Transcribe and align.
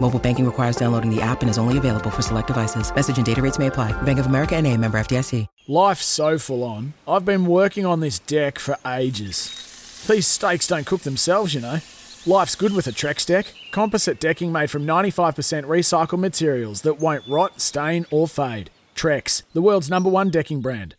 Mobile 0.00 0.18
banking 0.18 0.46
requires 0.46 0.76
downloading 0.76 1.14
the 1.14 1.20
app 1.20 1.42
and 1.42 1.50
is 1.50 1.58
only 1.58 1.76
available 1.76 2.10
for 2.10 2.22
select 2.22 2.46
devices. 2.46 2.94
Message 2.94 3.18
and 3.18 3.26
data 3.26 3.42
rates 3.42 3.58
may 3.58 3.66
apply. 3.66 3.92
Bank 4.02 4.18
of 4.18 4.26
America 4.26 4.56
and 4.56 4.66
a 4.66 4.76
member 4.76 4.98
FDIC. 4.98 5.46
Life's 5.66 6.06
so 6.06 6.38
full 6.38 6.64
on. 6.64 6.94
I've 7.06 7.26
been 7.26 7.44
working 7.44 7.84
on 7.84 8.00
this 8.00 8.18
deck 8.18 8.58
for 8.58 8.78
ages. 8.86 10.04
These 10.08 10.26
steaks 10.26 10.66
don't 10.66 10.86
cook 10.86 11.02
themselves, 11.02 11.52
you 11.52 11.60
know. 11.60 11.80
Life's 12.26 12.54
good 12.54 12.74
with 12.74 12.86
a 12.86 12.90
Trex 12.90 13.26
deck. 13.26 13.52
Composite 13.70 14.18
decking 14.18 14.50
made 14.50 14.70
from 14.70 14.86
95% 14.86 15.64
recycled 15.64 16.18
materials 16.18 16.82
that 16.82 17.00
won't 17.00 17.26
rot, 17.28 17.60
stain, 17.60 18.06
or 18.10 18.26
fade. 18.26 18.70
Trex, 18.94 19.42
the 19.52 19.62
world's 19.62 19.90
number 19.90 20.08
one 20.08 20.30
decking 20.30 20.60
brand. 20.60 20.94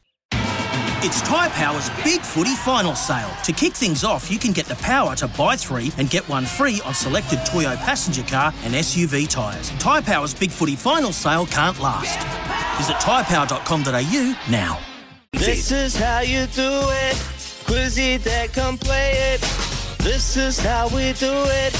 It's 1.01 1.21
Tyre 1.21 1.49
Power's 1.51 1.89
Big 2.03 2.19
Footy 2.19 2.55
Final 2.55 2.93
Sale. 2.93 3.31
To 3.45 3.53
kick 3.53 3.71
things 3.71 4.03
off, 4.03 4.29
you 4.29 4.37
can 4.37 4.51
get 4.51 4.65
the 4.65 4.75
power 4.75 5.15
to 5.15 5.29
buy 5.29 5.55
three 5.55 5.93
and 5.97 6.09
get 6.09 6.27
one 6.27 6.45
free 6.45 6.81
on 6.83 6.93
selected 6.93 7.39
Toyo 7.45 7.77
passenger 7.77 8.21
car 8.23 8.53
and 8.63 8.73
SUV 8.73 9.29
tyres. 9.29 9.69
Tyre 9.79 10.01
Power's 10.01 10.33
Big 10.33 10.51
Footy 10.51 10.75
Final 10.75 11.13
Sale 11.13 11.45
can't 11.45 11.79
last. 11.79 12.19
Visit 12.77 12.97
tyrepower.com.au 12.97 14.51
now. 14.51 14.77
This 15.31 15.71
is 15.71 15.95
how 15.95 16.19
you 16.19 16.47
do 16.47 16.67
it. 16.67 17.15
Quizzy 17.63 18.21
that 18.23 18.51
come 18.51 18.77
play 18.77 19.13
it. 19.35 19.39
This 19.99 20.35
is 20.35 20.59
how 20.59 20.89
we 20.89 21.13
do 21.13 21.31
it. 21.31 21.71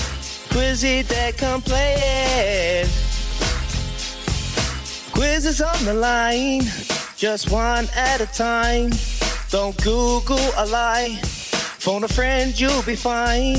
Quizzy 0.47 1.05
that 1.09 1.37
come 1.37 1.61
play 1.61 1.95
it. 1.97 3.09
Quiz 5.11 5.45
is 5.45 5.61
on 5.61 5.83
the 5.83 5.93
line, 5.93 6.61
just 7.19 7.51
one 7.51 7.85
at 7.97 8.21
a 8.21 8.25
time. 8.27 8.91
Don't 9.49 9.75
Google 9.83 10.39
a 10.55 10.65
lie. 10.65 11.19
Phone 11.77 12.05
a 12.05 12.07
friend, 12.07 12.57
you'll 12.57 12.83
be 12.83 12.95
fine. 12.95 13.57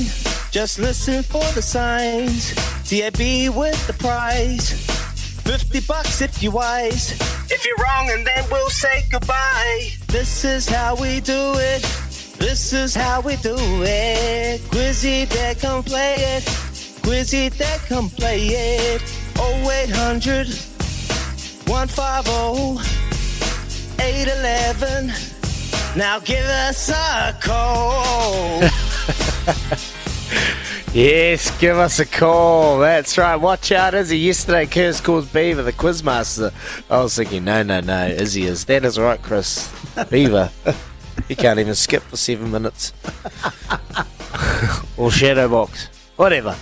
Just 0.50 0.78
listen 0.78 1.22
for 1.22 1.44
the 1.52 1.60
signs. 1.60 2.54
TAB 2.88 3.54
with 3.54 3.86
the 3.86 3.92
prize. 3.98 4.72
50 5.42 5.80
bucks 5.80 6.22
if 6.22 6.42
you're 6.42 6.52
wise. 6.52 7.12
If 7.50 7.66
you're 7.66 7.76
wrong, 7.76 8.08
and 8.10 8.26
then 8.26 8.44
we'll 8.50 8.70
say 8.70 9.04
goodbye. 9.10 9.90
This 10.06 10.42
is 10.42 10.66
how 10.66 10.96
we 10.96 11.20
do 11.20 11.52
it. 11.56 11.82
This 12.38 12.72
is 12.72 12.94
how 12.94 13.20
we 13.20 13.36
do 13.36 13.56
it. 13.58 14.62
Quizzy 14.70 15.28
that 15.28 15.58
come 15.58 15.82
play 15.82 16.14
it. 16.16 16.44
Quizzy 17.02 17.50
that 17.58 17.80
come 17.80 18.08
play 18.08 18.40
it. 18.46 19.02
0800 19.36 20.48
150 21.66 22.99
811. 24.00 25.12
Now 25.96 26.18
give 26.20 26.44
us 26.44 26.88
a 26.88 27.36
call. 27.40 28.62
Yes, 30.92 31.56
give 31.60 31.78
us 31.78 32.00
a 32.00 32.04
call. 32.04 32.80
That's 32.80 33.16
right. 33.16 33.36
Watch 33.36 33.70
out, 33.70 33.94
Izzy. 33.94 34.18
Yesterday, 34.18 34.66
Curse 34.66 35.00
called 35.00 35.32
Beaver 35.32 35.62
the 35.62 35.72
Quizmaster. 35.72 36.52
I 36.90 37.00
was 37.00 37.14
thinking, 37.14 37.44
no, 37.44 37.62
no, 37.62 37.78
no, 37.78 38.08
Izzy 38.08 38.42
is. 38.42 38.64
That 38.64 38.84
is 38.84 38.98
right, 38.98 39.22
Chris. 39.22 39.72
Beaver. 40.10 40.50
he 41.28 41.36
can't 41.36 41.60
even 41.60 41.76
skip 41.76 42.02
for 42.02 42.16
seven 42.16 42.50
minutes. 42.50 42.92
or 44.96 45.10
Shadowbox. 45.10 45.86
Whatever. 46.16 46.56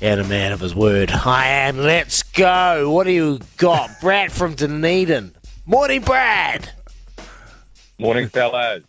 And 0.00 0.20
a 0.20 0.24
man 0.24 0.50
of 0.50 0.58
his 0.58 0.74
word. 0.74 1.12
I 1.12 1.46
am. 1.46 1.78
Let's 1.78 2.24
go. 2.24 2.90
What 2.90 3.04
do 3.04 3.12
you 3.12 3.38
got? 3.58 4.00
Brad 4.00 4.32
from 4.32 4.56
Dunedin. 4.56 5.35
Morning, 5.68 6.00
Brad. 6.00 6.70
Morning, 7.98 8.28
fellas. 8.28 8.84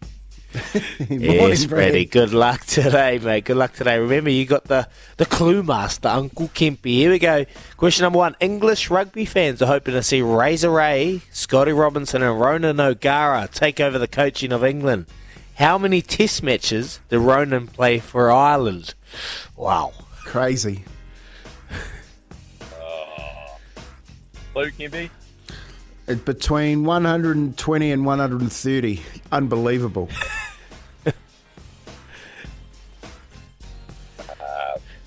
yes, 1.10 1.66
Brady. 1.66 2.06
Good 2.06 2.34
luck 2.34 2.66
today, 2.66 3.18
mate. 3.18 3.46
Good 3.46 3.58
luck 3.58 3.74
today. 3.74 3.98
Remember, 3.98 4.30
you 4.30 4.46
got 4.46 4.66
the, 4.66 4.88
the 5.18 5.26
clue 5.26 5.64
master, 5.64 6.08
Uncle 6.08 6.50
Kempy. 6.50 6.92
Here 6.92 7.10
we 7.10 7.18
go. 7.18 7.46
Question 7.78 8.04
number 8.04 8.20
one. 8.20 8.36
English 8.40 8.92
rugby 8.92 9.26
fans 9.26 9.60
are 9.64 9.66
hoping 9.66 9.96
to 9.96 10.04
see 10.04 10.22
Razor 10.22 10.70
Ray, 10.70 11.22
Scotty 11.32 11.72
Robertson, 11.72 12.22
and 12.22 12.40
Ronan 12.40 12.80
O'Gara 12.80 13.50
take 13.52 13.80
over 13.80 13.98
the 13.98 14.08
coaching 14.08 14.52
of 14.52 14.64
England. 14.64 15.08
How 15.56 15.80
many 15.80 16.04
test 16.04 16.44
matches 16.44 17.00
did 17.10 17.18
Ronan 17.18 17.70
play 17.70 17.98
for 17.98 18.32
Ireland? 18.32 18.94
Wow. 19.56 19.94
Crazy. 20.26 20.84
Uh, 22.62 23.48
Luke, 24.56 24.76
Kempy? 24.78 25.10
It- 26.08 26.26
Between 26.26 26.84
120 26.86 27.92
and 27.92 28.06
130. 28.06 29.02
Unbelievable. 29.32 30.10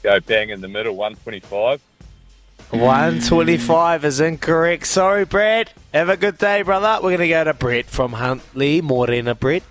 Go 0.03 0.19
bang 0.21 0.49
in 0.49 0.62
the 0.62 0.69
middle, 0.69 0.97
125. 0.97 1.81
125 2.71 4.05
is 4.05 4.21
incorrect. 4.21 4.87
Sorry, 4.87 5.25
Brad. 5.25 5.72
Have 5.93 6.09
a 6.09 6.16
good 6.16 6.38
day, 6.38 6.62
brother. 6.62 7.03
We're 7.03 7.17
going 7.17 7.21
to 7.21 7.28
go 7.28 7.44
to 7.44 7.53
Brett 7.53 7.87
from 7.87 8.12
Huntley. 8.12 8.81
Morena, 8.81 9.34
Brett. 9.34 9.62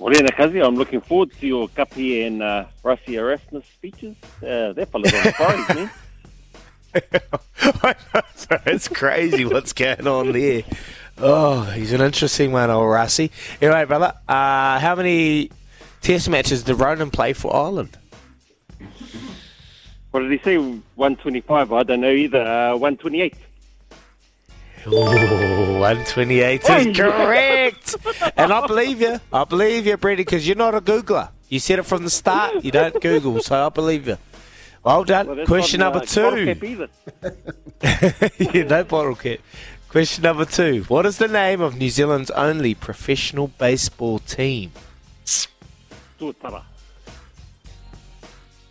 Morena 0.00 0.32
Kazi, 0.32 0.60
I'm 0.60 0.74
looking 0.76 1.02
forward 1.02 1.30
to 1.38 1.46
your 1.46 1.68
Kapi 1.68 2.22
and 2.26 2.42
uh, 2.42 2.64
Rassie 2.82 3.14
Erasmus 3.14 3.66
speeches. 3.66 4.16
Uh, 4.42 4.72
that 4.72 4.88
fella's 4.90 5.12
on 5.14 5.32
fire, 5.34 5.74
man. 5.76 5.90
it's 8.66 8.88
crazy 8.88 9.44
what's 9.44 9.72
going 9.72 10.06
on 10.06 10.32
there. 10.32 10.62
Oh, 11.18 11.62
he's 11.62 11.92
an 11.92 12.00
interesting 12.00 12.52
one, 12.52 12.70
old 12.70 12.86
Rassie. 12.86 13.30
Anyway, 13.60 13.84
brother, 13.84 14.14
uh, 14.28 14.78
how 14.78 14.94
many 14.96 15.50
test 16.00 16.28
matches 16.28 16.62
did 16.64 16.74
Ronan 16.74 17.10
play 17.10 17.32
for 17.32 17.54
Ireland? 17.54 17.96
What 20.10 20.20
did 20.20 20.32
he 20.32 20.38
say? 20.38 20.56
125? 20.56 21.72
I 21.72 21.82
don't 21.84 22.00
know 22.00 22.10
either. 22.10 22.40
Uh, 22.42 22.76
128. 22.76 23.34
Ooh, 24.86 24.92
128 25.78 26.62
Oh, 26.68 26.76
is 26.78 26.96
correct. 26.96 27.96
and 28.36 28.52
I 28.52 28.66
believe 28.66 29.00
you. 29.00 29.20
I 29.32 29.44
believe 29.44 29.86
you, 29.86 29.96
Brady, 29.98 30.24
because 30.24 30.46
you're 30.48 30.56
not 30.56 30.74
a 30.74 30.80
Googler. 30.80 31.28
You 31.48 31.60
said 31.60 31.78
it 31.78 31.82
from 31.82 32.02
the 32.02 32.10
start. 32.10 32.64
You 32.64 32.70
don't 32.70 33.00
Google, 33.00 33.40
so 33.40 33.66
I 33.66 33.68
believe 33.68 34.08
you. 34.08 34.16
Well 34.82 35.04
done. 35.04 35.26
Well, 35.26 35.46
Question 35.46 35.80
number 35.80 36.00
uh, 36.00 36.04
two. 36.04 36.56
bottle 36.62 36.88
cap 37.82 38.30
yeah, 38.38 38.62
no 38.64 38.84
bottle 38.84 39.14
cap. 39.14 39.38
Question 39.88 40.22
number 40.22 40.44
two. 40.44 40.84
What 40.88 41.04
is 41.04 41.18
the 41.18 41.28
name 41.28 41.60
of 41.60 41.76
New 41.76 41.90
Zealand's 41.90 42.30
only 42.30 42.74
professional 42.74 43.48
baseball 43.48 44.20
team? 44.20 44.72
Tuatara. 46.18 46.62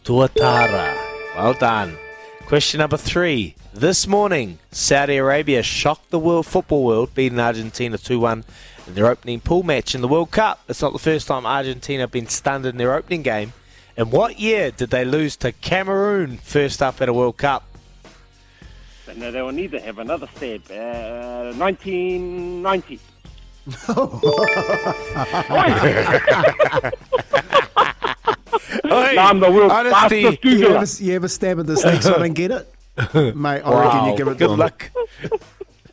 Tuatara. 0.04 0.98
Well 1.36 1.54
done. 1.54 1.98
Question 2.48 2.80
number 2.80 2.98
three. 2.98 3.56
This 3.74 4.08
morning, 4.08 4.58
Saudi 4.72 5.18
Arabia 5.18 5.62
shocked 5.62 6.10
the 6.10 6.18
world 6.18 6.48
football 6.48 6.84
world, 6.84 7.14
beating 7.14 7.40
Argentina 7.40 7.98
2 8.00 8.20
1 8.20 8.44
in 8.88 8.96
their 8.96 9.06
opening 9.06 9.40
pool 9.40 9.62
match 9.62 9.94
in 9.94 10.02
the 10.02 10.08
World 10.08 10.32
Cup. 10.32 10.62
It's 10.68 10.82
not 10.82 10.94
the 10.94 11.00
first 11.00 11.28
time 11.28 11.46
Argentina 11.46 12.02
have 12.02 12.12
been 12.12 12.28
stunned 12.28 12.66
in 12.66 12.78
their 12.78 12.96
opening 12.96 13.22
game. 13.22 13.54
And 14.00 14.14
what 14.14 14.40
year 14.40 14.72
did 14.72 14.92
they 14.92 15.04
lose 15.04 15.36
to 15.38 15.52
Cameroon 15.52 16.38
first 16.38 16.82
up 16.82 17.02
at 17.02 17.10
a 17.10 17.14
World 17.14 17.36
Cup? 17.36 17.64
No, 19.18 19.30
they 19.30 19.42
will 19.42 19.52
need 19.52 19.72
to 19.72 19.80
have 19.82 20.00
another 20.00 20.30
stab. 20.38 20.62
Uh, 20.72 21.52
1990. 21.58 23.00
Oi, 23.90 23.94
No, 28.86 29.22
I'm 29.22 29.40
the 29.42 29.52
world's 29.52 29.74
honesty. 29.74 30.24
fastest 30.24 30.46
You 30.46 30.52
Googler. 30.60 30.76
ever, 30.82 31.04
you 31.04 31.16
ever 31.16 31.28
stab 31.28 31.60
at 31.60 31.68
this 31.68 31.84
next 31.84 32.06
one 32.10 32.24
and 32.24 32.34
get 32.36 32.52
it? 32.52 32.74
Mate, 33.36 33.62
I 33.64 33.84
reckon 33.84 34.10
you 34.12 34.18
give 34.18 34.28
it 34.30 34.38
Good 34.38 34.48
to 34.48 34.54
him. 34.54 34.60
luck. 34.60 34.92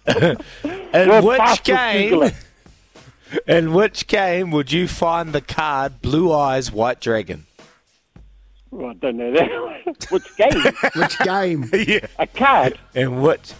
in 0.95 1.09
World's 1.09 1.27
which 1.27 1.63
game? 1.65 2.13
Googler. 2.13 2.35
In 3.49 3.73
which 3.75 4.07
game 4.07 4.53
would 4.53 4.71
you 4.71 4.87
find 4.87 5.33
the 5.33 5.41
card 5.41 6.01
Blue 6.01 6.33
Eyes 6.33 6.71
White 6.71 7.01
Dragon? 7.01 7.47
Oh, 8.79 8.89
I 8.89 8.95
don't 8.95 9.17
know 9.17 9.33
that. 9.33 10.07
Which 10.11 10.37
game? 10.37 11.01
Which 11.01 11.19
game? 11.21 11.71
yeah. 11.89 12.07
A 12.19 12.27
card? 12.27 12.79
In 12.95 13.23
which 13.23 13.53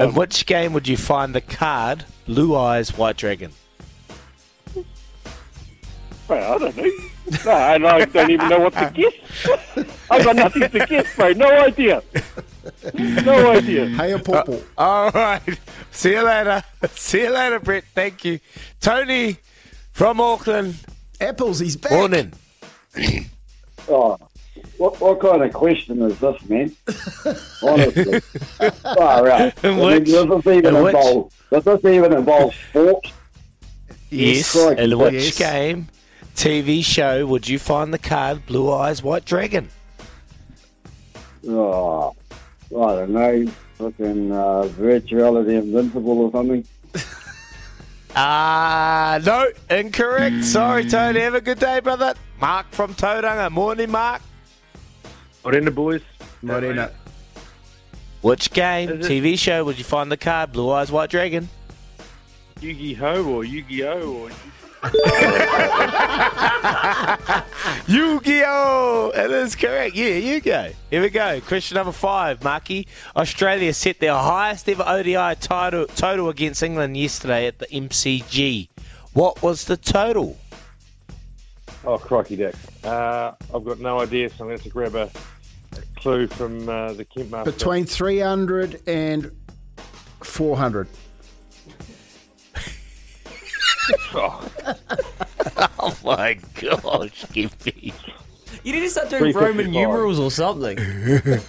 in 0.00 0.14
which 0.14 0.46
game 0.46 0.72
would 0.72 0.88
you 0.88 0.96
find 0.96 1.34
the 1.34 1.40
card 1.40 2.04
Blue 2.26 2.56
Eyes 2.56 2.96
White 2.96 3.16
Dragon? 3.16 3.52
Well, 6.28 6.54
I 6.54 6.58
don't 6.58 6.76
know. 6.76 6.90
No, 7.44 7.50
and 7.50 7.86
I 7.86 8.04
don't 8.06 8.30
even 8.30 8.48
know 8.48 8.60
what 8.60 8.72
to 8.74 8.90
guess. 8.94 9.86
I've 10.10 10.24
got 10.24 10.36
nothing 10.36 10.70
to 10.70 10.86
guess, 10.86 11.14
bro. 11.16 11.32
No 11.32 11.50
idea. 11.50 12.02
No 12.94 13.50
idea. 13.50 13.88
Hey, 13.88 14.12
a 14.12 14.18
pawpaw. 14.18 14.52
Uh, 14.52 14.58
all 14.78 15.10
right. 15.10 15.42
See 15.90 16.12
you 16.12 16.22
later. 16.22 16.62
See 16.92 17.22
you 17.22 17.30
later, 17.30 17.58
Brett. 17.58 17.84
Thank 17.94 18.24
you. 18.24 18.38
Tony 18.80 19.38
from 19.90 20.20
Auckland. 20.20 20.76
Apples, 21.20 21.58
he's 21.58 21.76
back. 21.76 21.92
Morning. 21.92 22.32
Oh, 23.88 24.16
what, 24.78 25.00
what 25.00 25.20
kind 25.20 25.42
of 25.42 25.52
question 25.52 26.02
is 26.02 26.18
this, 26.18 26.42
man? 26.48 26.74
Honestly. 27.62 28.20
Far 28.20 29.28
out. 29.28 29.64
In 29.64 29.70
I 29.70 29.74
mean, 29.74 29.78
which- 29.86 30.08
does 30.10 30.28
this 30.28 30.46
even 30.56 30.76
in 30.76 30.82
which- 30.84 30.94
involve, 30.94 31.32
does 31.50 31.64
this 31.64 31.84
even 31.84 32.12
involve 32.12 32.54
sport? 32.70 33.12
Yes. 34.10 34.54
In 34.56 34.98
which 34.98 35.14
Yes. 35.14 35.38
game, 35.38 35.88
TV 36.36 36.84
show, 36.84 37.26
would 37.26 37.48
you 37.48 37.58
find 37.58 37.92
the 37.94 37.98
card 37.98 38.44
Blue 38.46 38.70
Eyes 38.72 39.02
White 39.02 39.24
Dragon? 39.24 39.68
Oh, 41.48 42.14
I 42.70 42.94
don't 42.94 43.10
know. 43.10 43.46
Fucking 43.78 44.30
uh, 44.32 44.62
virtuality 44.78 45.58
invincible 45.58 46.20
or 46.20 46.30
something. 46.32 46.64
Ah, 48.14 49.18
no, 49.24 49.46
incorrect. 49.74 50.44
Sorry, 50.44 50.84
Tony. 50.84 51.20
Have 51.20 51.34
a 51.34 51.40
good 51.40 51.58
day, 51.58 51.80
brother. 51.80 52.12
Mark 52.38 52.66
from 52.72 52.92
Tauranga. 52.94 53.50
Morning, 53.50 53.90
Mark. 53.90 54.20
Morena, 55.44 55.70
boys. 55.70 56.02
Morena. 56.42 56.90
Which 58.20 58.52
game, 58.52 58.90
Is 58.90 59.06
it- 59.06 59.10
TV 59.10 59.38
show, 59.38 59.64
would 59.64 59.78
you 59.78 59.84
find 59.84 60.10
the 60.12 60.16
card 60.16 60.52
Blue 60.52 60.70
Eyes 60.70 60.92
White 60.92 61.10
Dragon? 61.10 61.48
Yu-Gi-Oh! 62.60 63.24
or 63.24 63.44
Yu-Gi-Oh! 63.44 64.12
or 64.12 64.30
Yu-Gi-Oh! 67.88 69.12
That 69.14 69.30
is 69.30 69.56
correct. 69.56 69.94
Yeah, 69.96 70.14
you 70.14 70.40
go. 70.40 70.70
Here 70.90 71.02
we 71.02 71.10
go. 71.10 71.40
Question 71.40 71.76
number 71.76 71.92
five, 71.92 72.42
Marky. 72.44 72.86
Australia 73.16 73.72
set 73.74 73.98
their 74.00 74.14
highest 74.14 74.68
ever 74.68 74.84
ODI 74.86 75.34
title, 75.40 75.86
total 75.86 76.28
against 76.28 76.62
England 76.62 76.96
yesterday 76.96 77.46
at 77.46 77.58
the 77.58 77.66
MCG. 77.66 78.68
What 79.12 79.42
was 79.42 79.64
the 79.64 79.76
total? 79.76 80.38
Oh, 81.84 81.98
crikey, 81.98 82.36
Dick. 82.36 82.54
Uh, 82.84 83.32
I've 83.54 83.64
got 83.64 83.80
no 83.80 84.00
idea, 84.00 84.28
so 84.28 84.34
I'm 84.40 84.46
going 84.46 84.58
to 84.58 84.62
have 84.62 84.62
to 84.62 84.68
grab 84.68 84.94
a, 84.94 85.10
a 85.76 86.00
clue 86.00 86.26
from 86.28 86.68
uh, 86.68 86.92
the 86.92 87.04
Kent 87.04 87.30
Master. 87.30 87.50
Between 87.50 87.84
300 87.86 88.82
and 88.86 89.32
400. 90.20 90.88
Oh, 94.14 94.48
Oh 95.84 95.96
my 96.04 96.34
gosh, 96.54 97.24
Gimpy. 97.32 97.92
You 98.62 98.72
need 98.72 98.80
to 98.80 98.90
start 98.90 99.10
doing 99.10 99.34
Roman 99.34 99.70
numerals 99.72 100.18
or 100.20 100.30
something. 100.30 100.78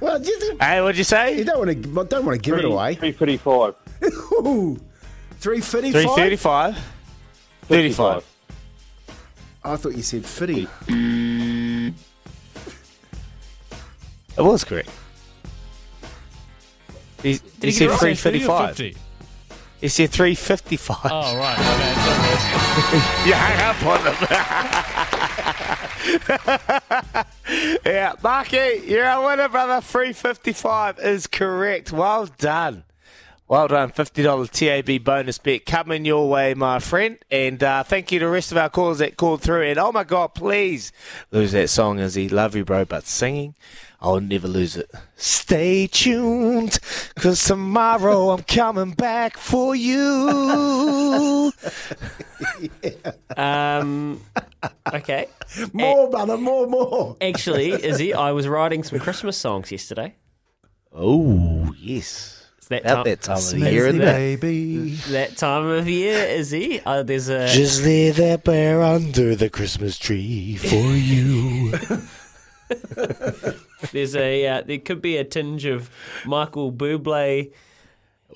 Well, 0.00 0.18
just, 0.18 0.60
Hey, 0.60 0.82
what'd 0.82 0.98
you 0.98 1.04
say? 1.04 1.38
you 1.38 1.44
don't 1.44 1.58
want 1.58 1.70
to 1.70 2.04
don't 2.04 2.26
want 2.26 2.36
to 2.36 2.42
give 2.42 2.58
it 2.58 2.64
away. 2.66 2.94
355. 2.94 3.74
Ooh, 4.46 4.76
355? 5.40 5.92
335? 5.92 6.78
35. 7.68 8.24
I 9.64 9.76
thought 9.76 9.96
you 9.96 10.02
said 10.02 10.24
50. 10.24 10.68
It 14.34 14.40
was 14.40 14.64
correct. 14.64 14.88
He, 17.22 17.38
he 17.60 17.70
said 17.70 17.90
355. 17.90 18.78
He 18.78 19.88
said 19.88 20.10
355. 20.10 20.98
Oh, 21.04 21.36
right. 21.36 21.58
Okay. 21.58 21.92
You 23.26 23.34
hang 23.34 23.60
up 23.60 23.82
on 23.84 24.00
him. 24.06 24.16
yeah, 27.84 28.14
Marky, 28.22 28.82
you're 28.86 29.06
a 29.06 29.24
winner, 29.24 29.48
brother. 29.48 29.80
355 29.82 30.98
is 31.00 31.26
correct. 31.26 31.92
Well 31.92 32.26
done. 32.38 32.84
Well 33.52 33.68
done. 33.68 33.90
$50 33.90 34.48
TAB 34.48 35.04
bonus 35.04 35.36
bet 35.36 35.66
coming 35.66 36.06
your 36.06 36.26
way, 36.26 36.54
my 36.54 36.78
friend. 36.78 37.18
And 37.30 37.62
uh, 37.62 37.82
thank 37.82 38.10
you 38.10 38.18
to 38.18 38.24
the 38.24 38.30
rest 38.30 38.50
of 38.50 38.56
our 38.56 38.70
callers 38.70 38.96
that 38.96 39.18
called 39.18 39.42
through. 39.42 39.64
And 39.64 39.78
oh 39.78 39.92
my 39.92 40.04
God, 40.04 40.28
please 40.28 40.90
lose 41.30 41.52
that 41.52 41.68
song, 41.68 41.98
Izzy. 41.98 42.30
Love 42.30 42.56
you, 42.56 42.64
bro. 42.64 42.86
But 42.86 43.04
singing, 43.04 43.54
I'll 44.00 44.22
never 44.22 44.48
lose 44.48 44.78
it. 44.78 44.90
Stay 45.16 45.86
tuned, 45.86 46.78
because 47.14 47.44
tomorrow 47.44 48.30
I'm 48.30 48.42
coming 48.44 48.92
back 48.92 49.36
for 49.36 49.76
you. 49.76 51.52
Um, 53.36 54.20
okay. 54.92 55.26
More, 55.72 56.08
brother, 56.10 56.38
more, 56.38 56.66
more. 56.66 57.16
Actually, 57.20 57.72
Izzy, 57.72 58.14
I 58.14 58.32
was 58.32 58.48
writing 58.48 58.82
some 58.82 58.98
Christmas 58.98 59.36
songs 59.36 59.70
yesterday. 59.70 60.14
Oh, 60.92 61.74
yes. 61.78 62.31
It's 62.62 62.68
that 62.68 62.82
About 62.82 62.94
time, 62.94 63.04
that 63.06 63.22
time 63.22 63.36
of 63.38 63.50
the 63.50 63.58
year, 63.72 63.86
isn't 63.88 64.00
it? 64.00 64.40
baby. 64.40 64.90
that 65.10 65.36
time 65.36 65.66
of 65.66 65.88
year, 65.88 66.16
Izzy. 66.28 66.80
Uh, 66.86 67.02
there's 67.02 67.28
a 67.28 67.48
Just 67.48 67.82
lay 67.82 68.10
that 68.12 68.44
bear 68.44 68.80
under 68.82 69.34
the 69.34 69.50
Christmas 69.50 69.98
tree 69.98 70.54
for 70.54 70.76
you. 70.76 71.72
there's 73.90 74.14
a 74.14 74.46
uh, 74.46 74.62
there 74.62 74.78
could 74.78 75.02
be 75.02 75.16
a 75.16 75.24
tinge 75.24 75.64
of 75.64 75.90
Michael 76.24 76.70
Bublé. 76.72 77.52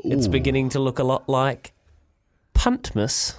It's 0.02 0.26
beginning 0.26 0.70
to 0.70 0.81
look 0.81 0.99
a 0.99 1.05
lot 1.05 1.28
like 1.28 1.73
Puntmas 2.52 3.37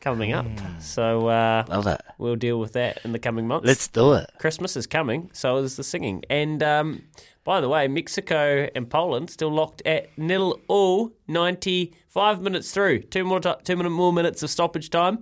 coming 0.00 0.32
up. 0.32 0.46
So 0.80 1.28
uh, 1.28 1.64
Love 1.68 1.86
it. 1.86 2.00
we'll 2.18 2.36
deal 2.36 2.58
with 2.60 2.72
that 2.74 3.00
in 3.04 3.12
the 3.12 3.18
coming 3.18 3.46
months. 3.46 3.66
Let's 3.66 3.88
do 3.88 4.12
it. 4.14 4.30
Christmas 4.38 4.76
is 4.76 4.86
coming, 4.86 5.30
so 5.32 5.56
is 5.58 5.76
the 5.76 5.84
singing. 5.84 6.24
And 6.30 6.62
um, 6.62 7.02
by 7.44 7.60
the 7.60 7.68
way, 7.68 7.88
Mexico 7.88 8.68
and 8.74 8.88
Poland 8.88 9.30
still 9.30 9.50
locked 9.52 9.82
at 9.86 10.16
nil 10.18 10.60
all. 10.68 11.12
Ninety-five 11.28 12.40
minutes 12.40 12.72
through, 12.72 13.00
two 13.02 13.24
more 13.24 13.40
ti 13.40 13.52
two 13.64 13.76
minute 13.76 13.90
more 13.90 14.12
minutes 14.12 14.42
of 14.42 14.50
stoppage 14.50 14.90
time, 14.90 15.18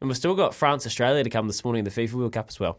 and 0.00 0.08
we've 0.08 0.16
still 0.16 0.34
got 0.34 0.54
France 0.54 0.86
Australia 0.86 1.22
to 1.24 1.30
come 1.30 1.46
this 1.46 1.64
morning 1.64 1.80
in 1.80 1.84
the 1.84 1.90
FIFA 1.90 2.14
World 2.14 2.32
Cup 2.32 2.46
as 2.48 2.58
well. 2.58 2.78